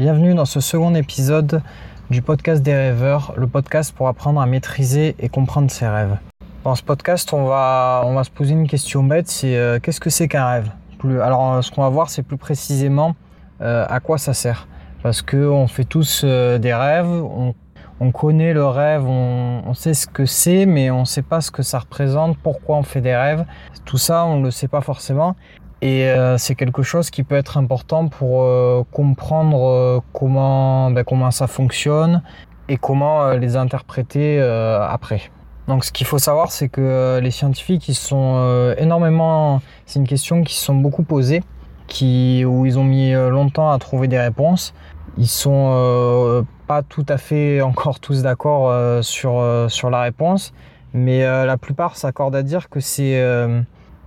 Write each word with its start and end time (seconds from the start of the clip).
Bienvenue 0.00 0.32
dans 0.32 0.46
ce 0.46 0.60
second 0.60 0.94
épisode 0.94 1.60
du 2.08 2.22
podcast 2.22 2.62
des 2.62 2.74
rêveurs, 2.74 3.34
le 3.36 3.46
podcast 3.46 3.94
pour 3.94 4.08
apprendre 4.08 4.40
à 4.40 4.46
maîtriser 4.46 5.14
et 5.18 5.28
comprendre 5.28 5.70
ses 5.70 5.86
rêves. 5.86 6.16
Dans 6.64 6.74
ce 6.74 6.82
podcast, 6.82 7.34
on 7.34 7.44
va, 7.44 8.00
on 8.06 8.14
va 8.14 8.24
se 8.24 8.30
poser 8.30 8.54
une 8.54 8.66
question 8.66 9.04
bête, 9.04 9.28
c'est 9.28 9.58
euh, 9.58 9.78
qu'est-ce 9.78 10.00
que 10.00 10.08
c'est 10.08 10.26
qu'un 10.26 10.46
rêve? 10.46 10.70
Plus, 10.98 11.20
Alors 11.20 11.52
euh, 11.52 11.60
ce 11.60 11.70
qu'on 11.70 11.82
va 11.82 11.90
voir, 11.90 12.08
c'est 12.08 12.22
plus 12.22 12.38
précisément 12.38 13.14
euh, 13.60 13.84
à 13.90 14.00
quoi 14.00 14.16
ça 14.16 14.32
sert. 14.32 14.68
Parce 15.02 15.20
qu'on 15.20 15.66
fait 15.66 15.84
tous 15.84 16.24
des 16.24 16.72
rêves, 16.72 17.10
on, 17.10 17.54
on, 18.00 18.10
connaît 18.10 18.54
le 18.54 18.64
rêve, 18.64 19.04
on 19.04 19.74
sait 19.74 19.92
ce 19.92 20.06
que 20.06 20.24
c'est, 20.24 20.64
mais 20.64 20.90
on 20.90 21.00
ne 21.00 21.04
sait 21.04 21.20
pas 21.20 21.42
ce 21.42 21.50
que 21.50 21.62
ça 21.62 21.78
représente, 21.78 22.38
pourquoi 22.38 22.78
on 22.78 22.84
fait 22.84 23.02
des 23.02 23.14
rêves. 23.14 23.44
Tout 23.84 23.98
ça, 23.98 24.24
on 24.24 24.38
ne 24.38 24.44
le 24.44 24.50
sait 24.50 24.68
pas 24.68 24.80
forcément. 24.80 25.36
Et 25.82 26.04
euh, 26.04 26.36
c'est 26.36 26.54
quelque 26.54 26.82
chose 26.82 27.10
qui 27.10 27.22
peut 27.22 27.36
être 27.36 27.56
important 27.56 28.08
pour 28.08 28.42
euh, 28.42 28.84
comprendre 28.92 29.66
euh, 29.66 30.00
comment, 30.12 30.90
ben, 30.90 31.04
comment 31.04 31.30
ça 31.30 31.46
fonctionne 31.46 32.22
et 32.68 32.76
comment 32.76 33.30
les 33.32 33.56
interpréter 33.56 34.40
après. 34.40 35.22
Donc 35.66 35.84
ce 35.84 35.90
qu'il 35.90 36.06
faut 36.06 36.18
savoir, 36.18 36.52
c'est 36.52 36.68
que 36.68 37.18
les 37.20 37.32
scientifiques, 37.32 37.88
ils 37.88 37.96
sont 37.96 38.72
énormément... 38.78 39.60
C'est 39.86 39.98
une 39.98 40.06
question 40.06 40.44
qui 40.44 40.54
se 40.54 40.66
sont 40.66 40.76
beaucoup 40.76 41.02
posées, 41.02 41.42
qui, 41.88 42.44
où 42.44 42.66
ils 42.66 42.78
ont 42.78 42.84
mis 42.84 43.10
longtemps 43.12 43.72
à 43.72 43.78
trouver 43.80 44.06
des 44.06 44.20
réponses. 44.20 44.72
Ils 45.18 45.26
sont 45.26 46.44
pas 46.68 46.84
tout 46.84 47.04
à 47.08 47.18
fait 47.18 47.60
encore 47.60 47.98
tous 47.98 48.22
d'accord 48.22 48.72
sur, 49.02 49.66
sur 49.68 49.90
la 49.90 50.02
réponse, 50.02 50.52
mais 50.94 51.24
la 51.24 51.56
plupart 51.56 51.96
s'accordent 51.96 52.36
à 52.36 52.44
dire 52.44 52.68
que 52.68 52.78
c'est 52.78 53.20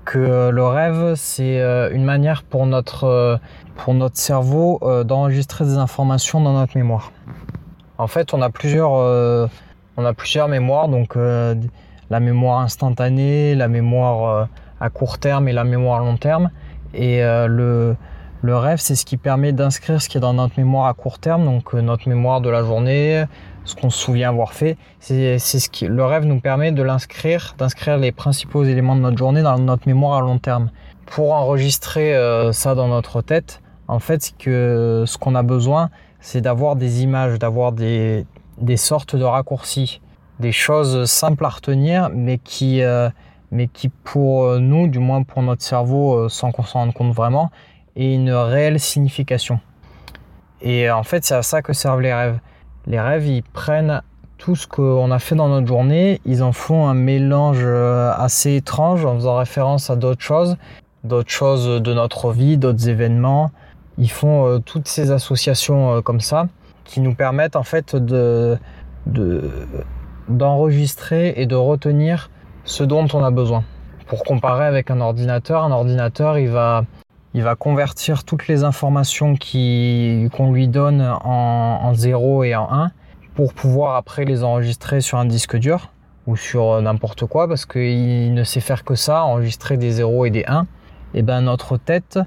que 0.06 0.20
euh, 0.20 0.52
le 0.52 0.66
rêve, 0.66 1.14
c'est 1.16 1.60
euh, 1.62 1.90
une 1.94 2.04
manière 2.04 2.44
pour 2.44 2.66
notre, 2.66 3.06
euh, 3.06 3.38
pour 3.76 3.94
notre 3.94 4.18
cerveau 4.18 4.80
d'enregistrer 5.06 5.66
des 5.66 5.78
informations 5.78 6.42
dans 6.42 6.54
notre 6.54 6.78
mémoire. 6.78 7.12
En 7.98 8.08
fait, 8.08 8.34
on 8.34 8.42
a 8.42 8.50
plusieurs, 8.50 8.92
on 8.92 10.06
a 10.06 10.14
plusieurs 10.14 10.48
mémoires, 10.48 10.90
donc 10.90 11.16
la 11.16 12.20
mémoire 12.20 12.60
instantanée, 12.60 13.56
la 13.56 13.68
mémoire 13.68 14.48
à 14.80 14.90
court 14.90 15.20
terme 15.20 15.48
et 15.48 15.54
la 15.54 15.64
mémoire 15.64 16.02
à 16.02 16.04
long 16.04 16.18
terme. 16.18 16.50
Et 16.94 17.22
le, 17.22 17.96
le 18.44 18.58
rêve, 18.58 18.80
c'est 18.80 18.96
ce 18.96 19.06
qui 19.06 19.16
permet 19.16 19.54
d'inscrire 19.54 20.02
ce 20.02 20.10
qui 20.10 20.18
est 20.18 20.20
dans 20.20 20.34
notre 20.34 20.60
mémoire 20.60 20.88
à 20.88 20.94
court 20.94 21.18
terme, 21.18 21.46
donc 21.46 21.74
notre 21.74 22.10
mémoire 22.10 22.42
de 22.42 22.50
la 22.50 22.62
journée, 22.62 23.24
ce 23.64 23.74
qu'on 23.74 23.90
se 23.90 23.98
souvient 23.98 24.28
avoir 24.28 24.52
fait. 24.52 24.76
C'est 25.00 25.40
ce 25.40 25.70
qui, 25.70 25.88
le 25.88 26.04
rêve 26.04 26.26
nous 26.26 26.42
permet 26.42 26.74
de 26.74 26.84
l'inscrire, 26.84 27.56
d'inscrire 27.58 27.98
les 27.98 28.12
principaux 28.12 28.66
éléments 28.66 28.98
de 28.98 29.02
notre 29.02 29.18
journée 29.18 29.42
dans 29.44 29.58
notre 29.58 29.88
mémoire 29.88 30.18
à 30.18 30.22
long 30.22 30.40
terme. 30.40 30.72
Pour 31.06 31.32
enregistrer 31.32 32.18
euh, 32.18 32.52
ça 32.52 32.76
dans 32.76 32.90
notre 32.90 33.22
tête, 33.22 33.62
en 33.88 34.00
fait, 34.00 34.34
ce 34.44 35.18
qu'on 35.18 35.36
a 35.36 35.44
besoin, 35.44 35.90
c'est 36.20 36.42
d'avoir 36.42 36.76
des 36.76 37.02
images, 37.02 37.40
d'avoir 37.40 37.72
des, 37.72 38.26
sortes 38.76 39.16
de 39.16 39.24
raccourcis, 39.24 40.02
des 40.42 40.52
choses 40.52 41.06
simples 41.06 41.46
à 41.46 41.50
retenir, 41.50 42.10
mais 42.14 42.40
qui, 42.40 42.82
euh, 42.82 43.10
mais 43.52 43.70
qui 43.70 43.88
pour 43.88 44.60
nous, 44.60 44.90
du 44.90 45.00
moins 45.00 45.24
pour 45.24 45.44
notre 45.44 45.62
cerveau, 45.62 46.16
euh, 46.16 46.28
sans 46.28 46.52
qu'on 46.52 46.64
s'en 46.64 46.80
rende 46.80 46.94
compte 46.94 47.14
vraiment, 47.14 47.50
aient 47.96 48.14
une 48.14 48.32
réelle 48.32 48.80
signification. 48.80 49.60
Et 50.62 50.90
en 50.90 51.04
fait, 51.04 51.26
c'est 51.26 51.36
à 51.36 51.42
ça 51.42 51.62
que 51.62 51.74
servent 51.74 52.02
les 52.02 52.14
rêves 52.14 52.40
les 52.88 53.00
rêves, 53.00 53.28
ils 53.28 53.44
prennent 53.44 54.02
tout 54.38 54.56
ce 54.56 54.68
qu'on 54.68 55.12
a 55.12 55.20
fait 55.20 55.36
dans 55.36 55.48
notre 55.48 55.68
journée, 55.68 56.20
ils 56.26 56.44
en 56.44 56.52
font 56.52 56.88
un 56.88 56.94
mélange 56.94 57.62
euh, 57.62 58.12
assez 58.18 58.56
étrange 58.56 59.06
en 59.06 59.16
faisant 59.16 59.38
référence 59.38 59.90
à 59.90 59.96
d'autres 59.96 60.22
choses, 60.22 60.58
d'autres 61.04 61.30
choses 61.30 61.82
de 61.82 61.94
notre 61.94 62.32
vie, 62.32 62.58
d'autres 62.58 62.90
événements. 62.90 63.52
Ils 63.98 64.12
font 64.12 64.46
euh, 64.46 64.60
toutes 64.60 64.88
ces 64.88 65.12
associations 65.12 65.96
euh, 65.96 66.02
comme 66.02 66.20
ça 66.20 66.48
qui 66.84 67.00
nous 67.00 67.14
permettent 67.16 67.56
en 67.56 67.64
fait 67.64 67.96
de, 67.96 68.58
d'enregistrer 70.28 71.34
et 71.38 71.46
de 71.46 71.56
retenir 71.56 72.30
ce 72.66 72.84
dont 72.84 73.08
on 73.14 73.24
a 73.24 73.32
besoin. 73.32 73.64
Pour 74.08 74.24
comparer 74.24 74.66
avec 74.66 74.92
un 74.92 75.00
ordinateur, 75.00 75.64
un 75.64 75.72
ordinateur 75.72 76.38
il 76.38 76.50
va 76.50 76.84
il 77.34 77.42
va 77.42 77.56
convertir 77.56 78.24
toutes 78.24 78.48
les 78.48 78.64
informations 78.64 79.36
qu'on 79.36 80.52
lui 80.52 80.68
donne 80.68 81.02
en, 81.02 81.94
0 81.94 82.44
et 82.44 82.56
en 82.56 82.72
1 82.72 82.92
pour 83.36 83.54
pouvoir 83.54 83.96
après 83.96 84.26
les 84.26 84.44
enregistrer 84.44 85.02
sur 85.02 85.18
un 85.18 85.26
disque 85.26 85.58
dur 85.58 85.90
ou 86.28 86.36
sur 86.38 86.82
n'importe 86.82 87.26
quoi 87.26 87.48
parce 87.48 87.66
qu'il 87.66 88.34
ne 88.34 88.44
sait 88.44 88.60
faire 88.60 88.84
que 88.84 88.96
ça, 88.96 89.24
enregistrer 89.24 89.78
des 89.78 89.92
0 89.92 90.26
et 90.26 90.30
des 90.30 90.46
1. 90.48 90.68
Et 91.16 91.22
ben 91.22 91.42
notre 91.42 91.78
tête, 91.78 92.20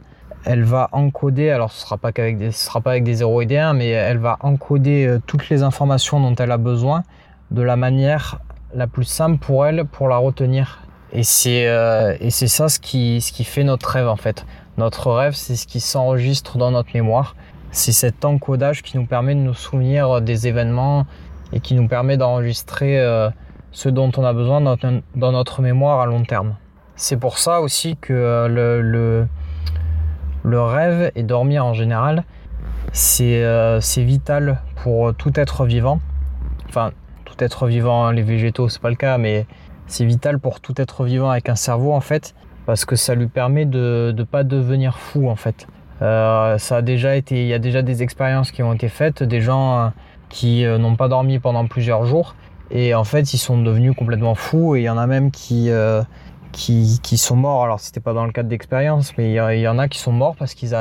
elle 0.44 0.64
va 0.64 0.88
encoder, 0.92 1.50
alors 1.50 1.72
ce 1.72 1.82
sera 1.82 1.96
pas 1.96 2.10
sera 2.50 2.80
pas 2.80 2.90
avec 2.90 3.04
des 3.04 3.14
0 3.14 3.42
et 3.42 3.46
des 3.46 3.58
1, 3.58 3.74
mais 3.74 3.88
elle 3.88 4.18
va 4.18 4.36
encoder 4.40 5.06
euh, 5.06 5.20
toutes 5.24 5.48
les 5.48 5.62
informations 5.62 6.20
dont 6.20 6.34
elle 6.34 6.52
a 6.52 6.58
besoin 6.58 7.02
de 7.50 7.62
la 7.62 7.76
manière 7.76 8.40
la 8.74 8.86
plus 8.86 9.04
simple 9.04 9.38
pour 9.38 9.66
elle 9.66 9.84
pour 9.84 10.08
la 10.08 10.16
retenir. 10.16 10.82
Et 11.12 11.22
c'est 11.22 11.68
euh, 11.68 12.16
ça 12.30 12.68
ce 12.68 12.78
qui, 12.78 13.20
ce 13.20 13.32
qui 13.32 13.44
fait 13.44 13.64
notre 13.64 13.88
rêve 13.88 14.08
en 14.08 14.16
fait. 14.16 14.44
Notre 14.78 15.10
rêve, 15.10 15.34
c'est 15.34 15.56
ce 15.56 15.66
qui 15.66 15.80
s'enregistre 15.80 16.58
dans 16.58 16.70
notre 16.70 16.90
mémoire. 16.92 17.34
C'est 17.70 17.92
cet 17.92 18.24
encodage 18.24 18.82
qui 18.82 18.98
nous 18.98 19.06
permet 19.06 19.34
de 19.34 19.40
nous 19.40 19.54
souvenir 19.54 20.20
des 20.20 20.48
événements 20.48 21.06
et 21.52 21.60
qui 21.60 21.74
nous 21.74 21.88
permet 21.88 22.16
d'enregistrer 22.16 23.00
euh, 23.00 23.30
ce 23.72 23.88
dont 23.88 24.10
on 24.16 24.24
a 24.24 24.32
besoin 24.34 24.60
dans 24.60 25.32
notre 25.32 25.62
mémoire 25.62 26.00
à 26.00 26.06
long 26.06 26.24
terme. 26.24 26.56
C'est 26.94 27.16
pour 27.16 27.38
ça 27.38 27.60
aussi 27.60 27.96
que 27.96 28.12
euh, 28.12 28.48
le, 30.44 30.62
rêve 30.62 31.10
et 31.14 31.22
dormir 31.22 31.64
en 31.64 31.72
général, 31.72 32.24
euh, 33.20 33.80
c'est 33.80 34.02
vital 34.04 34.60
pour 34.82 35.14
tout 35.14 35.32
être 35.38 35.64
vivant. 35.64 36.00
Enfin, 36.68 36.92
tout 37.24 37.42
être 37.42 37.66
vivant, 37.66 38.10
les 38.10 38.22
végétaux, 38.22 38.68
c'est 38.68 38.80
pas 38.80 38.90
le 38.90 38.96
cas, 38.96 39.16
mais 39.16 39.46
c'est 39.86 40.04
vital 40.04 40.38
pour 40.38 40.60
tout 40.60 40.74
être 40.76 41.04
vivant 41.04 41.30
avec 41.30 41.48
un 41.48 41.56
cerveau 41.56 41.92
en 41.92 42.00
fait 42.00 42.34
parce 42.66 42.84
que 42.84 42.96
ça 42.96 43.14
lui 43.14 43.28
permet 43.28 43.64
de 43.64 44.12
ne 44.14 44.22
pas 44.24 44.44
devenir 44.44 44.98
fou 44.98 45.30
en 45.30 45.36
fait. 45.36 45.66
Euh, 46.02 46.58
ça 46.58 46.76
a 46.76 46.82
déjà 46.82 47.16
été, 47.16 47.40
il 47.40 47.46
y 47.46 47.54
a 47.54 47.58
déjà 47.58 47.80
des 47.80 48.02
expériences 48.02 48.50
qui 48.50 48.62
ont 48.62 48.74
été 48.74 48.88
faites, 48.88 49.22
des 49.22 49.40
gens 49.40 49.78
euh, 49.78 49.88
qui 50.28 50.66
euh, 50.66 50.76
n'ont 50.76 50.96
pas 50.96 51.08
dormi 51.08 51.38
pendant 51.38 51.66
plusieurs 51.66 52.04
jours 52.04 52.34
et 52.70 52.94
en 52.94 53.04
fait 53.04 53.32
ils 53.32 53.38
sont 53.38 53.62
devenus 53.62 53.94
complètement 53.96 54.34
fous 54.34 54.76
et 54.76 54.80
il 54.80 54.82
y 54.82 54.90
en 54.90 54.98
a 54.98 55.06
même 55.06 55.30
qui 55.30 55.70
qui, 56.52 57.18
sont 57.18 57.36
morts. 57.36 57.64
Alors 57.64 57.80
c'était 57.80 58.00
pas 58.00 58.12
dans 58.12 58.24
le 58.24 58.32
cadre 58.32 58.48
d'expérience, 58.48 59.12
mais 59.16 59.30
il 59.30 59.60
y, 59.60 59.68
en 59.68 59.78
a 59.78 59.88
qui 59.88 59.98
sont 59.98 60.12
morts 60.12 60.36
parce 60.36 60.54
qu'ils 60.54 60.74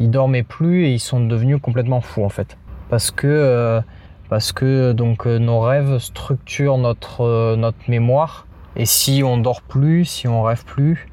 ils, 0.00 0.10
dormaient 0.10 0.42
plus 0.42 0.86
et 0.86 0.92
ils 0.94 1.00
sont 1.00 1.20
devenus 1.20 1.60
complètement 1.60 2.00
fous 2.00 2.24
en 2.24 2.30
fait. 2.30 2.56
Parce 2.90 3.10
que 3.10 3.80
parce 4.28 4.52
que 4.52 4.92
donc 4.92 5.26
nos 5.26 5.60
rêves 5.60 5.98
structurent 5.98 6.78
notre 6.78 7.54
notre 7.56 7.78
mémoire 7.88 8.47
et 8.76 8.86
si 8.86 9.22
on 9.24 9.38
dort 9.38 9.62
plus, 9.62 10.04
si 10.04 10.28
on 10.28 10.42
rêve 10.42 10.64
plus, 10.64 11.08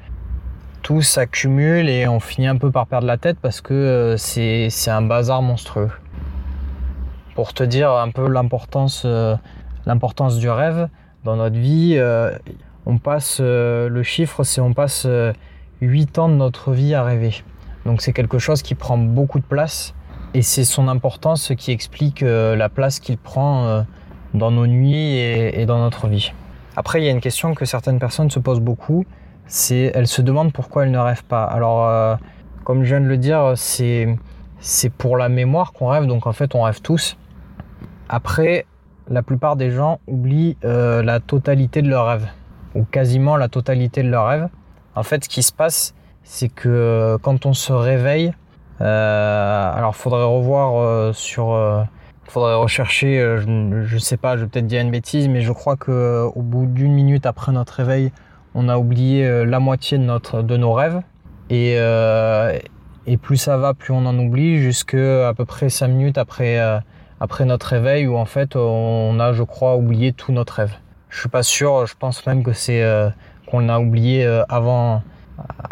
tout 0.86 1.02
s'accumule 1.02 1.90
et 1.90 2.08
on 2.08 2.20
finit 2.20 2.46
un 2.46 2.58
peu 2.58 2.70
par 2.70 2.86
perdre 2.86 3.08
la 3.08 3.18
tête 3.18 3.40
parce 3.42 3.60
que 3.60 3.74
euh, 3.74 4.18
c'est 4.18 4.92
un 4.92 5.02
bazar 5.02 5.42
monstrueux. 5.42 5.90
Pour 7.34 7.56
te 7.56 7.64
dire 7.64 7.90
un 7.92 8.12
peu 8.12 8.30
l'importance 8.30 9.02
euh, 9.04 9.36
du 10.38 10.48
rêve 10.48 10.88
dans 11.24 11.38
notre 11.38 11.56
vie, 11.56 11.96
euh, 11.98 12.38
on 12.86 13.00
passe 13.00 13.40
le 13.40 14.04
chiffre, 14.04 14.44
c'est 14.44 14.62
on 14.62 14.74
passe 14.74 15.08
8 15.82 16.20
ans 16.20 16.30
de 16.30 16.36
notre 16.36 16.72
vie 16.72 16.94
à 16.94 17.04
rêver. 17.04 17.34
Donc 17.88 18.04
c'est 18.04 18.14
quelque 18.14 18.38
chose 18.38 18.62
qui 18.62 18.76
prend 18.76 19.00
beaucoup 19.00 19.40
de 19.40 19.46
place 19.46 19.96
et 20.36 20.44
c'est 20.44 20.66
son 20.66 20.88
importance 20.88 21.52
qui 21.58 21.72
explique 21.72 22.22
la 22.22 22.70
place 22.70 23.00
qu'il 23.00 23.18
prend 23.18 23.86
dans 24.36 24.52
nos 24.52 24.68
nuits 24.68 25.18
et 25.18 25.66
dans 25.66 25.80
notre 25.80 26.08
vie. 26.08 26.32
Après, 26.76 27.02
il 27.02 27.06
y 27.06 27.08
a 27.08 27.12
une 27.12 27.22
question 27.22 27.54
que 27.54 27.66
certaines 27.66 28.00
personnes 28.00 28.30
se 28.30 28.40
posent 28.40 28.60
beaucoup, 28.60 29.06
c'est 29.48 29.92
elles 29.94 30.08
se 30.08 30.22
demandent 30.22 30.52
pourquoi 30.52 30.84
elles 30.84 30.92
ne 30.92 31.00
rêvent 31.00 31.24
pas. 31.24 31.44
Alors, 31.46 31.88
euh, 31.88 32.16
comme 32.64 32.84
je 32.84 32.90
viens 32.90 33.02
de 33.02 33.08
le 33.08 33.18
dire, 33.18 33.54
c'est 33.56 34.18
c'est 34.60 34.90
pour 34.90 35.18
la 35.18 35.30
mémoire 35.30 35.74
qu'on 35.74 35.88
rêve, 35.88 36.06
donc 36.06 36.28
en 36.28 36.34
fait, 36.34 36.56
on 36.56 36.64
rêve 36.64 36.82
tous. 36.82 37.18
Après, 38.10 38.66
la 39.10 39.22
plupart 39.22 39.56
des 39.56 39.72
gens 39.72 40.00
oublient 40.08 40.58
euh, 40.66 41.04
la 41.04 41.20
totalité 41.20 41.82
de 41.82 41.90
leur 41.90 42.08
rêve, 42.08 42.28
ou 42.74 42.84
quasiment 42.84 43.38
la 43.38 43.48
totalité 43.48 44.02
de 44.04 44.10
leur 44.10 44.28
rêve. 44.28 44.50
En 44.96 45.04
fait, 45.04 45.24
ce 45.24 45.30
qui 45.30 45.44
se 45.44 45.54
passe, 45.54 45.94
c'est 46.24 46.50
que 46.50 46.68
euh, 46.68 47.18
quand 47.22 47.46
on 47.46 47.54
se 47.54 47.72
réveille, 47.72 48.34
alors 48.80 49.96
faudrait 49.96 50.26
revoir 50.26 51.16
sur 51.16 51.54
faudrait 52.28 52.56
rechercher, 52.56 53.20
euh, 53.20 53.40
je, 53.40 53.96
ne 53.96 54.00
sais 54.00 54.18
pas, 54.18 54.38
je 54.38 54.44
vais 54.44 54.48
peut-être 54.48 54.68
dire 54.68 54.82
une 54.82 54.92
bêtise, 54.92 55.28
mais 55.28 55.42
je 55.42 55.52
crois 55.52 55.76
qu'au 55.76 55.92
euh, 55.92 56.32
bout 56.36 56.66
d'une 56.66 56.94
minute 56.94 57.26
après 57.26 57.52
notre 57.52 57.74
réveil, 57.74 58.12
on 58.54 58.70
a 58.70 58.78
oublié 58.78 59.26
euh, 59.26 59.46
la 59.46 59.60
moitié 59.60 59.98
de, 59.98 60.04
notre, 60.04 60.42
de 60.42 60.58
nos 60.58 60.74
rêves. 60.74 61.02
Et, 61.50 61.76
et 63.06 63.18
plus 63.18 63.38
ça 63.38 63.58
va, 63.58 63.76
plus 63.76 63.94
on 63.94 64.06
en 64.08 64.18
oublie, 64.18 64.58
jusqu'à 64.58 65.28
à 65.28 65.34
peu 65.36 65.46
près 65.46 65.70
5 65.70 65.88
minutes 65.90 66.18
après, 66.18 66.60
après 67.20 67.46
notre 67.46 67.68
réveil, 67.68 68.08
où 68.08 68.18
en 68.18 68.26
fait 68.26 68.56
on 68.56 69.20
a, 69.20 69.32
je 69.32 69.44
crois, 69.44 69.76
oublié 69.76 70.12
tout 70.12 70.32
notre 70.32 70.54
rêve. 70.54 70.74
Je 71.10 71.20
suis 71.20 71.30
pas 71.30 71.44
sûr, 71.44 71.86
je 71.86 71.94
pense 71.96 72.26
même 72.26 72.42
que 72.42 72.52
c'est 72.52 72.84
qu'on 73.46 73.70
a 73.70 73.78
oublié 73.78 74.26
avant, 74.50 75.04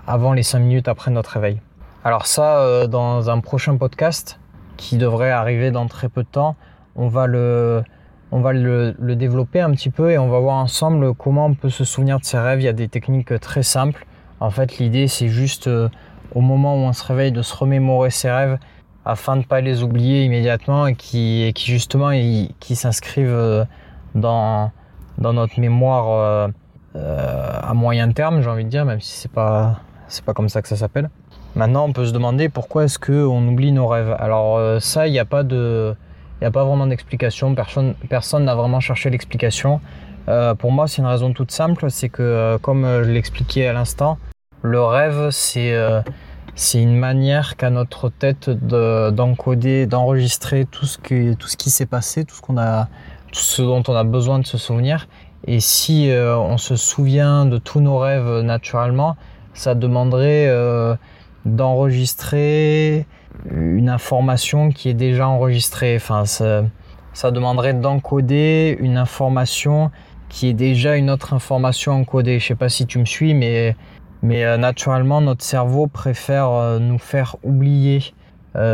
avant 0.05 0.33
les 0.33 0.43
5 0.43 0.59
minutes 0.59 0.87
après 0.87 1.09
notre 1.09 1.31
réveil. 1.31 1.59
Alors 2.03 2.27
ça, 2.27 2.85
dans 2.85 3.31
un 3.31 3.39
prochain 3.39 3.77
podcast, 3.77 4.37
qui 4.77 4.97
devrait 4.97 5.31
arriver 5.31 5.71
dans 5.71 5.87
très 5.87 6.09
peu 6.09 6.23
de 6.23 6.27
temps. 6.27 6.55
On 6.95 7.07
va 7.07 7.27
le, 7.27 7.83
développer 8.31 9.61
un 9.61 9.71
petit 9.71 9.89
peu 9.89 10.11
et 10.11 10.17
on 10.17 10.29
va 10.29 10.39
voir 10.39 10.55
ensemble 10.55 11.13
comment 11.13 11.47
on 11.47 11.53
peut 11.53 11.69
se 11.69 11.83
souvenir 11.83 12.19
de 12.19 12.25
ses 12.25 12.37
rêves. 12.37 12.61
Il 12.61 12.65
y 12.65 12.69
a 12.69 12.73
des 12.73 12.87
techniques 12.87 13.39
très 13.39 13.63
simples. 13.63 14.05
En 14.39 14.49
fait, 14.49 14.77
l'idée, 14.77 15.07
c'est 15.07 15.29
juste 15.29 15.67
euh, 15.67 15.89
au 16.35 16.41
moment 16.41 16.75
où 16.75 16.79
on 16.79 16.93
se 16.93 17.03
réveille 17.05 17.31
de 17.31 17.41
se 17.41 17.55
remémorer 17.55 18.09
ses 18.09 18.29
rêves 18.29 18.57
afin 19.05 19.35
de 19.35 19.41
ne 19.41 19.45
pas 19.45 19.61
les 19.61 19.83
oublier 19.83 20.23
immédiatement 20.23 20.87
et 20.87 20.95
qui, 20.95 21.53
justement 21.55 22.11
qui 22.59 22.75
s'inscrivent 22.75 23.27
euh, 23.29 23.65
dans, 24.15 24.71
dans 25.17 25.33
notre 25.33 25.59
mémoire 25.59 26.49
euh, 26.95 27.59
à 27.61 27.73
moyen 27.73 28.11
terme, 28.11 28.41
j'ai 28.41 28.49
envie 28.49 28.65
de 28.65 28.69
dire, 28.69 28.85
même 28.85 29.01
si 29.01 29.13
c'est 29.17 29.31
pas 29.31 29.79
c'est 30.07 30.23
pas 30.23 30.33
comme 30.33 30.49
ça 30.49 30.61
que 30.61 30.67
ça 30.67 30.75
s'appelle. 30.75 31.09
Maintenant, 31.55 31.85
on 31.85 31.93
peut 31.93 32.05
se 32.05 32.11
demander 32.11 32.49
pourquoi 32.49 32.85
est-ce 32.85 32.97
qu'on 32.97 33.47
oublie 33.47 33.71
nos 33.71 33.87
rêves. 33.87 34.15
Alors 34.19 34.57
euh, 34.57 34.79
ça, 34.79 35.07
il 35.07 35.11
n'y 35.11 35.19
a 35.19 35.25
pas 35.25 35.43
de, 35.43 35.95
a 36.41 36.51
pas 36.51 36.63
vraiment 36.63 36.87
d'explication. 36.87 37.53
Personne, 37.55 37.95
personne 38.09 38.45
n'a 38.45 38.55
vraiment 38.55 38.79
cherché 38.79 39.09
l'explication. 39.09 39.81
Euh, 40.29 40.55
pour 40.55 40.71
moi, 40.71 40.87
c'est 40.87 41.01
une 41.01 41.07
raison 41.07 41.33
toute 41.33 41.51
simple, 41.51 41.89
c'est 41.91 42.09
que 42.09 42.57
comme 42.61 42.83
je 42.83 43.09
l'expliquais 43.09 43.67
à 43.67 43.73
l'instant, 43.73 44.17
le 44.61 44.81
rêve, 44.81 45.29
c'est 45.31 45.73
c'est 46.55 46.81
une 46.81 46.95
manière 46.95 47.55
qu'a 47.57 47.69
notre 47.69 48.09
tête 48.09 48.49
d'encoder, 48.49 49.87
d'enregistrer 49.87 50.65
tout 50.65 50.85
ce 50.85 50.97
qui, 50.99 51.35
qui 51.57 51.69
s'est 51.69 51.85
passé, 51.85 52.25
tout 52.25 52.35
ce 52.35 52.59
a, 52.59 52.87
tout 53.31 53.39
ce 53.39 53.61
dont 53.61 53.83
on 53.87 53.95
a 53.95 54.03
besoin 54.03 54.39
de 54.39 54.45
se 54.45 54.57
souvenir. 54.57 55.07
Et 55.45 55.59
si 55.59 56.09
euh, 56.09 56.37
on 56.37 56.57
se 56.57 56.75
souvient 56.75 57.45
de 57.45 57.57
tous 57.57 57.81
nos 57.81 57.97
rêves 57.97 58.41
naturellement, 58.41 59.17
ça 59.53 59.75
demanderait 59.75 60.47
euh, 60.47 60.95
d'enregistrer 61.45 63.05
une 63.49 63.89
information 63.89 64.69
qui 64.69 64.89
est 64.89 64.93
déjà 64.93 65.27
enregistrée. 65.27 65.95
Enfin, 65.95 66.25
ça, 66.25 67.31
demanderait 67.31 67.73
d'encoder 67.73 68.77
une 68.79 68.97
information 68.97 69.91
qui 70.29 70.47
est 70.47 70.53
déjà 70.53 70.95
une 70.95 71.09
autre 71.09 71.33
information 71.33 71.93
encodée. 71.93 72.39
Je 72.39 72.47
sais 72.47 72.55
pas 72.55 72.69
si 72.69 72.87
tu 72.87 72.99
me 72.99 73.05
suis, 73.05 73.33
mais, 73.33 73.75
euh, 74.23 74.57
naturellement, 74.57 75.21
notre 75.21 75.43
cerveau 75.43 75.87
préfère 75.87 76.79
nous 76.79 76.99
faire 76.99 77.35
oublier 77.43 78.13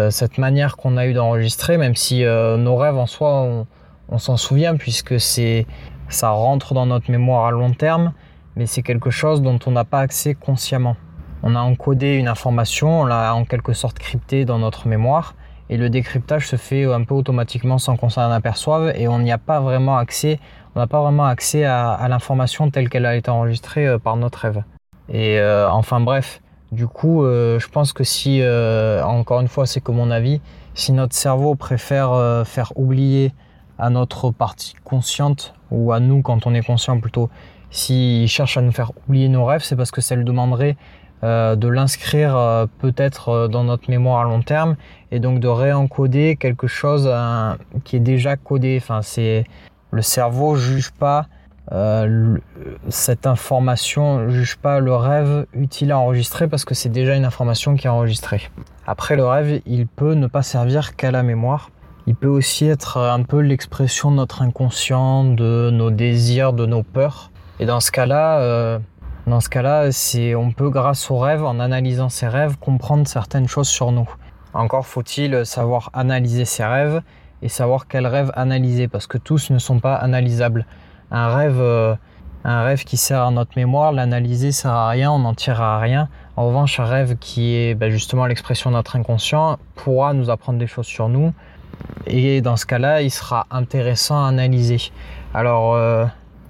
cette 0.10 0.38
manière 0.38 0.76
qu'on 0.76 0.98
a 0.98 1.08
eu 1.08 1.14
d'enregistrer, 1.14 1.78
même 1.78 1.96
si 1.96 2.24
nos 2.26 2.76
rêves 2.76 2.98
en 2.98 3.06
soi, 3.06 3.66
on 4.10 4.18
s'en 4.18 4.36
souvient, 4.36 4.76
puisque 4.76 5.18
ça 5.22 6.30
rentre 6.32 6.74
dans 6.74 6.86
notre 6.86 7.10
mémoire 7.10 7.46
à 7.46 7.52
long 7.52 7.72
terme, 7.72 8.12
mais 8.60 8.66
c'est 8.66 8.82
quelque 8.82 9.10
chose 9.10 9.42
dont 9.42 9.58
on 9.68 9.72
n'a 9.72 9.86
pas 9.86 10.02
accès 10.02 10.36
consciemment. 10.36 10.98
On 11.44 11.56
a 11.56 11.62
encodé 11.62 12.16
une 12.16 12.28
information, 12.28 13.04
on 13.04 13.06
l'a 13.06 13.34
en 13.34 13.46
quelque 13.46 13.72
sorte 13.72 13.98
cryptée 13.98 14.44
dans 14.44 14.60
notre 14.60 14.86
mémoire, 14.86 15.36
et 15.70 15.78
le 15.78 15.90
décryptage 15.90 16.46
se 16.46 16.58
fait 16.58 16.84
un 16.84 17.06
peu 17.06 17.16
automatiquement 17.16 17.78
sans 17.78 17.96
qu'on 17.96 18.10
s'en 18.10 18.30
aperçoive, 18.30 18.92
et 18.98 19.08
on 19.08 19.20
n'y 19.20 19.32
a 19.32 19.38
pas 19.38 19.62
vraiment 19.62 19.98
accès, 19.98 20.42
on 20.76 20.80
n'a 20.82 20.88
pas 20.88 21.02
vraiment 21.02 21.26
accès 21.26 21.64
à, 21.64 22.06
l'information 22.10 22.70
telle 22.70 22.90
qu'elle 22.90 23.06
a 23.06 23.16
été 23.16 23.32
enregistrée 23.32 23.88
euh, 23.88 23.98
par 23.98 24.18
notre 24.18 24.40
rêve. 24.40 24.62
Et 25.08 25.40
euh, 25.40 25.72
enfin 25.72 26.02
bref, 26.02 26.42
du 26.74 26.86
coup, 26.86 27.24
euh, 27.24 27.60
je 27.60 27.70
pense 27.70 27.94
que 27.94 28.04
si, 28.04 28.44
encore 28.44 29.40
une 29.40 29.48
fois, 29.48 29.68
c'est 29.68 29.80
que 29.80 29.94
mon 29.94 30.12
avis, 30.12 30.42
si 30.74 30.92
notre 30.92 31.16
cerveau 31.16 31.56
préfère 31.56 32.44
faire 32.46 32.74
oublier 32.76 33.32
à 33.78 33.90
notre 33.90 34.32
partie 34.32 34.74
consciente 34.84 35.54
ou 35.72 35.94
à 35.94 36.02
nous 36.02 36.22
quand 36.22 36.46
on 36.46 36.54
est 36.54 36.66
conscient 36.66 37.00
plutôt, 37.00 37.30
s'il 37.72 38.28
cherche 38.28 38.58
à 38.58 38.62
nous 38.62 38.72
faire 38.72 38.92
oublier 39.08 39.30
nos 39.30 39.46
rêves, 39.46 39.62
c'est 39.64 39.76
parce 39.76 39.92
que 39.92 40.02
ça 40.02 40.16
lui 40.16 40.26
demanderait 40.26 40.78
euh, 41.24 41.56
de 41.56 41.68
l'inscrire 41.68 42.36
euh, 42.38 42.66
peut-être 42.80 43.30
euh, 43.30 43.48
dans 43.50 43.66
notre 43.66 43.90
mémoire 43.90 44.22
à 44.22 44.24
long 44.24 44.42
terme 44.42 44.78
et 45.12 45.20
donc 45.20 45.40
de 45.40 45.50
réencoder 45.50 46.38
quelque 46.38 46.68
chose 46.68 47.12
qui 47.84 47.98
est 47.98 48.02
déjà 48.02 48.38
codé. 48.38 48.80
Enfin, 48.82 49.02
c'est 49.02 49.44
le 49.92 50.02
cerveau 50.02 50.56
juge 50.56 50.92
pas 50.92 51.28
cette 52.88 53.28
information, 53.28 54.28
juge 54.28 54.58
pas 54.58 54.80
le 54.80 54.96
rêve 54.96 55.46
utile 55.54 55.92
à 55.92 56.00
enregistrer 56.00 56.48
parce 56.48 56.66
que 56.66 56.74
c'est 56.74 56.90
déjà 56.90 57.16
une 57.16 57.26
information 57.26 57.76
qui 57.76 57.86
est 57.86 57.92
enregistrée. 57.92 58.50
Après, 58.88 59.16
le 59.16 59.24
rêve, 59.24 59.62
il 59.68 59.86
peut 59.86 60.16
ne 60.16 60.26
pas 60.26 60.42
servir 60.42 60.96
qu'à 60.96 61.12
la 61.12 61.22
mémoire 61.22 61.70
il 62.10 62.16
peut 62.16 62.28
aussi 62.28 62.66
être 62.66 62.98
un 62.98 63.22
peu 63.22 63.40
l'expression 63.40 64.10
de 64.10 64.16
notre 64.16 64.42
inconscient, 64.42 65.26
de 65.26 65.70
nos 65.72 65.92
désirs, 65.92 66.54
de 66.54 66.66
nos 66.66 66.82
peurs. 66.82 67.30
Et 67.60 67.66
dans 67.66 67.80
ce 67.80 67.92
cas-là, 67.92 68.40
euh, 68.40 68.80
dans 69.28 69.42
ce 69.42 69.50
cas-là, 69.50 69.92
c'est 69.92 70.34
on 70.34 70.52
peut 70.52 70.70
grâce 70.70 71.12
aux 71.12 71.20
rêves, 71.20 71.44
en 71.44 71.60
analysant 71.60 72.10
ses 72.10 72.28
rêves, 72.28 72.58
comprendre 72.58 73.08
certaines 73.08 73.48
choses 73.48 73.68
sur 73.68 73.92
nous. 73.92 74.10
Encore 74.54 74.88
faut-il 74.88 75.46
savoir 75.46 75.90
analyser 75.94 76.46
ses 76.46 76.64
rêves 76.64 77.02
et 77.42 77.50
savoir 77.50 77.88
quels 77.88 78.08
rêves 78.08 78.32
analyser 78.36 78.88
parce 78.88 79.08
que 79.08 79.18
tous 79.18 79.52
ne 79.52 79.60
sont 79.60 79.80
pas 79.80 79.96
analysables. 79.96 80.66
Un 81.12 81.28
rêve, 81.28 81.60
euh, 81.60 81.96
un 82.44 82.64
rêve 82.64 82.84
qui 82.84 82.98
sert 82.98 83.22
à 83.22 83.32
notre 83.32 83.52
mémoire, 83.56 83.92
l'analyser 83.92 84.52
sert 84.52 84.72
à 84.72 84.90
rien, 84.90 85.12
on 85.12 85.20
n'en 85.20 85.34
tirera 85.34 85.80
rien. 85.80 86.08
En 86.38 86.48
revanche, 86.48 86.80
un 86.80 86.86
rêve 86.86 87.18
qui 87.20 87.56
est 87.56 87.76
ben, 87.76 87.90
justement 87.92 88.26
l'expression 88.26 88.70
de 88.70 88.76
notre 88.76 88.96
inconscient 88.96 89.60
pourra 89.76 90.14
nous 90.14 90.30
apprendre 90.30 90.60
des 90.60 90.68
choses 90.68 90.88
sur 90.88 91.10
nous, 91.10 91.34
et 92.08 92.42
dans 92.42 92.56
ce 92.56 92.66
cas-là, 92.66 93.02
il 93.02 93.12
sera 93.12 93.46
intéressant 93.52 94.24
à 94.24 94.30
analyser. 94.30 94.92
Alors, 95.34 95.76
euh, 95.76 96.06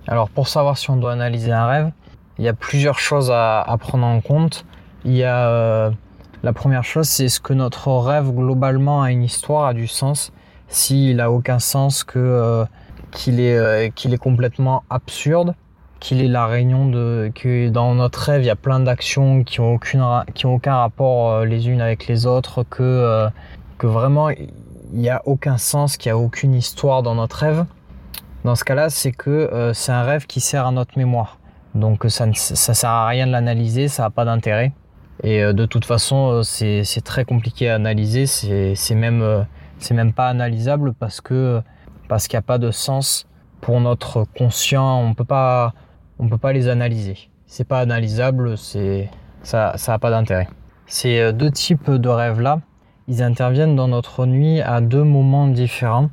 alors 0.09 0.27
pour 0.29 0.47
savoir 0.47 0.75
si 0.77 0.89
on 0.89 0.97
doit 0.97 1.11
analyser 1.11 1.51
un 1.51 1.67
rêve, 1.67 1.91
il 2.39 2.45
y 2.45 2.47
a 2.47 2.53
plusieurs 2.53 2.97
choses 2.97 3.31
à, 3.31 3.77
prendre 3.79 4.07
en 4.07 4.21
compte. 4.21 4.65
Il 5.05 5.15
y 5.15 5.23
a 5.23 5.47
euh, 5.47 5.91
la 6.41 6.51
première 6.51 6.83
chose, 6.83 7.07
c'est 7.07 7.29
ce 7.29 7.39
que 7.39 7.53
notre 7.53 7.89
rêve 7.91 8.31
globalement 8.31 9.03
a 9.03 9.11
une 9.11 9.23
histoire, 9.23 9.67
a 9.67 9.73
du 9.75 9.87
sens. 9.87 10.33
S'il 10.67 11.21
a 11.21 11.31
aucun 11.31 11.59
sens, 11.59 12.03
que 12.03 12.17
euh, 12.17 12.65
qu'il 13.11 13.39
est 13.39 13.93
qu'il 13.93 14.13
est 14.13 14.17
complètement 14.17 14.83
absurde, 14.89 15.53
qu'il 15.99 16.21
est 16.21 16.27
la 16.27 16.47
réunion 16.47 16.87
de 16.87 17.31
que 17.35 17.69
dans 17.69 17.93
notre 17.93 18.19
rêve 18.19 18.41
il 18.41 18.47
y 18.47 18.51
a 18.51 18.55
plein 18.55 18.79
d'actions 18.79 19.43
qui 19.43 19.59
ont 19.59 19.73
aucun 19.75 20.75
rapport 20.75 21.45
les 21.45 21.69
unes 21.69 21.81
avec 21.81 22.07
les 22.07 22.25
autres, 22.25 22.63
que 22.63 23.29
que 23.77 23.85
vraiment 23.85 24.29
il 24.29 24.49
n'y 24.93 25.09
a 25.09 25.21
aucun 25.25 25.57
sens, 25.57 25.97
qu'il 25.97 26.11
n'y 26.11 26.17
a 26.17 26.17
aucune 26.17 26.55
histoire 26.55 27.03
dans 27.03 27.15
notre 27.15 27.37
rêve, 27.37 27.65
dans 28.45 28.55
ce 28.55 28.63
cas-là, 28.63 28.89
c'est 28.89 29.11
que 29.11 29.29
euh, 29.29 29.73
c'est 29.73 29.91
un 29.91 30.03
rêve 30.03 30.25
qui 30.25 30.39
sert 30.39 30.65
à 30.65 30.71
notre 30.71 30.97
mémoire. 30.97 31.39
Donc 31.75 32.05
ça 32.07 32.25
ne 32.25 32.33
ça 32.33 32.73
sert 32.73 32.89
à 32.89 33.07
rien 33.07 33.27
de 33.27 33.31
l'analyser, 33.31 33.87
ça 33.87 34.03
n'a 34.03 34.09
pas 34.09 34.25
d'intérêt. 34.25 34.71
Et 35.23 35.43
euh, 35.43 35.53
de 35.53 35.65
toute 35.65 35.85
façon, 35.85 36.41
euh, 36.41 36.43
c'est 36.43 37.03
très 37.03 37.25
compliqué 37.25 37.69
à 37.69 37.75
analyser, 37.75 38.25
c'est 38.25 38.95
même, 38.95 39.45
même 39.91 40.13
pas 40.13 40.29
analysable 40.29 40.93
parce 40.93 41.21
que 41.21 41.61
parce 42.07 42.27
qu'il 42.27 42.37
n'y 42.37 42.39
a 42.39 42.43
pas 42.43 42.57
de 42.57 42.71
sens 42.71 43.27
pour 43.61 43.79
notre 43.81 44.23
conscient, 44.23 44.99
on 45.01 45.13
peut 45.13 45.25
pas 45.25 45.73
peut 46.17 46.37
pas 46.37 46.53
les 46.53 46.67
analyser. 46.67 47.17
C'est 47.45 47.67
pas 47.67 47.79
analysable, 47.79 48.57
c'est 48.57 49.09
ça 49.43 49.73
ça 49.75 49.99
pas 49.99 50.09
d'intérêt. 50.11 50.47
Ces 50.87 51.33
deux 51.33 51.51
types 51.51 51.91
de 51.91 52.09
rêves 52.09 52.39
là, 52.39 52.61
ils 53.07 53.21
interviennent 53.21 53.75
dans 53.75 53.87
notre 53.87 54.25
nuit 54.25 54.61
à 54.61 54.81
deux 54.81 55.03
moments 55.03 55.47
différents. 55.47 56.09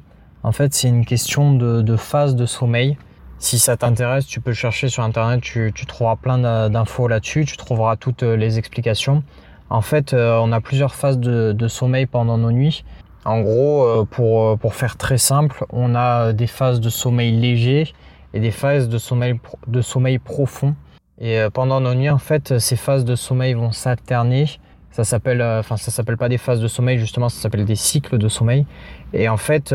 En 0.46 0.52
fait, 0.52 0.72
c'est 0.74 0.86
une 0.86 1.04
question 1.04 1.54
de, 1.54 1.96
phase 1.96 2.36
de 2.36 2.46
sommeil. 2.46 2.96
Si 3.40 3.58
ça 3.58 3.76
t'intéresse, 3.76 4.26
tu 4.26 4.40
peux 4.40 4.52
chercher 4.52 4.88
sur 4.88 5.02
internet, 5.02 5.40
tu, 5.40 5.72
trouveras 5.88 6.14
plein 6.14 6.68
d'infos 6.70 7.08
là-dessus, 7.08 7.44
tu 7.44 7.56
trouveras 7.56 7.96
toutes 7.96 8.22
euh, 8.22 8.36
les 8.36 8.56
explications. 8.56 9.24
En 9.70 9.80
fait, 9.80 10.14
euh, 10.14 10.38
on 10.40 10.52
a 10.52 10.60
plusieurs 10.60 10.94
phases 10.94 11.18
de, 11.18 11.66
sommeil 11.66 12.06
pendant 12.06 12.38
nos 12.38 12.52
nuits. 12.52 12.84
En 13.24 13.40
gros, 13.40 13.86
euh, 13.86 14.04
pour, 14.04 14.72
faire 14.72 14.96
très 14.96 15.18
simple, 15.18 15.64
on 15.70 15.96
a 15.96 16.32
des 16.32 16.46
phases 16.46 16.80
de 16.80 16.90
sommeil 16.90 17.32
léger 17.32 17.92
et 18.32 18.38
des 18.38 18.52
phases 18.52 18.88
de 18.88 18.98
sommeil, 18.98 19.40
de 19.66 20.18
profond. 20.18 20.76
Et 21.20 21.40
pendant 21.52 21.80
nos 21.80 21.94
nuits, 21.94 22.10
en 22.10 22.18
fait, 22.18 22.60
ces 22.60 22.76
phases 22.76 23.04
de 23.04 23.16
sommeil 23.16 23.54
vont 23.54 23.72
s'alterner 23.72 24.46
ça 24.92 25.04
s'appelle, 25.04 25.42
enfin 25.42 25.76
ça 25.76 25.90
s'appelle 25.90 26.16
pas 26.16 26.30
des 26.30 26.38
phases 26.38 26.58
de 26.58 26.68
sommeil 26.68 26.96
justement, 26.98 27.28
ça 27.28 27.38
s'appelle 27.38 27.66
des 27.66 27.76
cycles 27.76 28.16
de 28.16 28.28
sommeil. 28.28 28.64
Et 29.12 29.28
en 29.28 29.36
fait, 29.36 29.74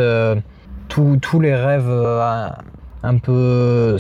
tous 1.21 1.39
les 1.39 1.55
rêves 1.55 1.89
euh, 1.89 2.49
un 3.03 3.17
peu 3.17 3.97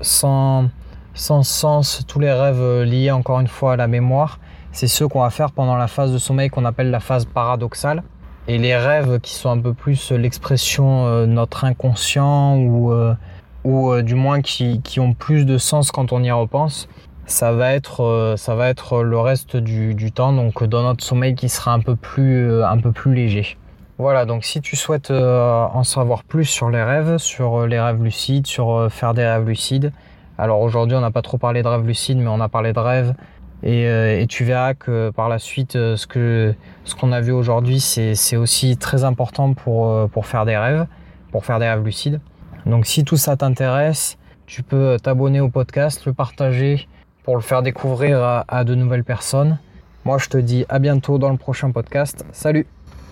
sans, 0.00 0.70
sens, 1.14 2.04
tous 2.06 2.18
les 2.18 2.32
rêves 2.32 2.82
liés 2.82 3.10
encore 3.10 3.40
une 3.40 3.48
fois 3.48 3.74
à 3.74 3.76
la 3.76 3.86
mémoire, 3.86 4.38
c'est 4.72 4.88
ceux 4.88 5.08
qu'on 5.08 5.20
va 5.20 5.30
faire 5.30 5.52
pendant 5.52 5.76
la 5.76 5.86
phase 5.86 6.12
de 6.12 6.18
sommeil 6.18 6.50
qu'on 6.50 6.64
appelle 6.64 6.90
la 6.90 7.00
phase 7.00 7.24
paradoxale. 7.24 8.02
Et 8.46 8.58
les 8.58 8.76
rêves 8.76 9.20
qui 9.20 9.32
sont 9.34 9.48
un 9.48 9.58
peu 9.58 9.72
plus 9.72 10.12
l'expression 10.12 11.22
de 11.22 11.26
notre 11.26 11.64
inconscient 11.64 12.58
ou, 12.58 12.92
ou 13.64 14.02
du 14.02 14.14
moins 14.14 14.42
qui, 14.42 14.80
ont 14.98 15.14
plus 15.14 15.46
de 15.46 15.56
sens 15.56 15.90
quand 15.90 16.12
on 16.12 16.22
y 16.22 16.30
repense, 16.30 16.88
ça 17.26 17.52
va 17.52 17.72
être 17.72 18.02
euh, 18.02 19.02
le 19.02 19.18
reste 19.18 19.56
du, 19.56 20.12
temps 20.12 20.32
donc 20.32 20.64
dans 20.64 20.82
notre 20.82 21.04
sommeil 21.04 21.34
qui 21.34 21.48
sera 21.48 21.72
euh, 21.72 22.64
un 22.66 22.78
peu 22.78 22.92
plus 22.92 23.14
léger 23.14 23.56
voilà 23.98 24.24
donc 24.24 24.44
si 24.44 24.60
tu 24.60 24.76
souhaites 24.76 25.10
euh, 25.10 25.66
en 25.72 25.84
savoir 25.84 26.24
plus 26.24 26.44
sur 26.44 26.70
les 26.70 26.82
rêves 26.82 27.18
sur 27.18 27.66
les 27.66 27.80
rêves 27.80 28.02
lucides 28.02 28.46
sur 28.46 28.88
faire 28.90 29.14
des 29.14 29.24
rêves 29.24 29.46
lucides 29.48 29.92
alors 30.38 30.60
aujourd'hui 30.60 30.96
on 30.96 31.00
n'a 31.00 31.10
pas 31.10 31.22
trop 31.22 31.38
parlé 31.38 31.62
de 31.62 31.68
rêves 31.68 31.86
lucides 31.86 32.18
mais 32.18 32.28
on 32.28 32.40
a 32.40 32.48
parlé 32.48 32.72
de 32.72 32.78
rêves 32.78 33.14
Et, 33.62 34.26
tu 34.28 34.44
verras 34.44 34.74
que 34.74 35.10
par 35.10 35.28
la 35.28 35.38
suite, 35.38 35.72
ce 35.72 36.94
qu'on 36.94 37.12
a 37.12 37.20
vu 37.22 37.32
aujourd'hui, 37.32 37.80
c'est 37.80 38.36
aussi 38.36 38.76
très 38.76 39.04
important 39.04 39.54
pour, 39.54 40.26
faire 40.26 40.44
des 40.44 40.56
rêves, 40.56 40.86
pour 41.30 41.46
faire 41.46 41.58
des 41.60 41.68
rêves 41.68 41.82
lucides. 41.82 42.20
Donc 42.66 42.84
si 42.84 43.04
tout 43.04 43.16
ça 43.16 43.36
t'intéresse, 43.36 44.18
tu 44.44 44.62
peux 44.62 44.98
t'abonner 45.02 45.40
au 45.40 45.48
podcast, 45.48 46.04
le 46.04 46.12
partager 46.12 46.88
pour 47.22 47.36
le 47.36 47.42
faire 47.42 47.62
découvrir 47.62 48.44
à 48.46 48.64
de 48.64 48.74
nouvelles 48.74 49.04
personnes. 49.04 49.58
Moi, 50.04 50.18
je 50.18 50.28
te 50.28 50.36
dis 50.36 50.66
à 50.68 50.78
bientôt 50.78 51.16
dans 51.16 51.30
le 51.30 51.38
prochain 51.38 51.70
podcast. 51.70 52.26
Salut 52.30 52.66